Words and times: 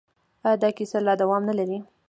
آیا 0.45 0.57
دا 0.63 0.69
کیسه 0.77 0.97
لا 1.05 1.13
دوام 1.21 1.41
نلري؟ 1.49 1.77